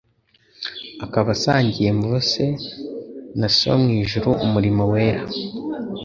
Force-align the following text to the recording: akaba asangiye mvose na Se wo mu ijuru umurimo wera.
akaba 1.05 1.29
asangiye 1.35 1.89
mvose 1.99 2.43
na 3.39 3.47
Se 3.55 3.65
wo 3.71 3.77
mu 3.83 3.89
ijuru 4.01 4.29
umurimo 4.45 4.83
wera. 4.93 5.23